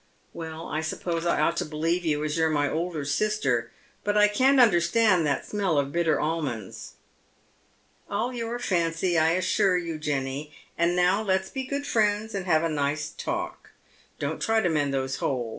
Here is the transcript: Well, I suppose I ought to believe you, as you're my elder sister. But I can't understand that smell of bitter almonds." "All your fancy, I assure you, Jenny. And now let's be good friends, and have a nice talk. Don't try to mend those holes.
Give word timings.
Well, 0.33 0.65
I 0.65 0.81
suppose 0.81 1.27
I 1.27 1.39
ought 1.41 1.57
to 1.57 1.63
believe 1.65 2.03
you, 2.03 2.23
as 2.23 2.35
you're 2.35 2.49
my 2.49 2.67
elder 2.69 3.05
sister. 3.05 3.69
But 4.03 4.17
I 4.17 4.27
can't 4.29 4.59
understand 4.59 5.27
that 5.27 5.45
smell 5.45 5.77
of 5.77 5.91
bitter 5.91 6.19
almonds." 6.19 6.93
"All 8.09 8.33
your 8.33 8.57
fancy, 8.57 9.19
I 9.19 9.33
assure 9.33 9.77
you, 9.77 9.99
Jenny. 9.99 10.53
And 10.75 10.95
now 10.95 11.21
let's 11.21 11.51
be 11.51 11.65
good 11.65 11.85
friends, 11.85 12.33
and 12.33 12.47
have 12.47 12.63
a 12.63 12.67
nice 12.67 13.11
talk. 13.11 13.73
Don't 14.17 14.41
try 14.41 14.59
to 14.59 14.69
mend 14.69 14.91
those 14.91 15.17
holes. 15.17 15.49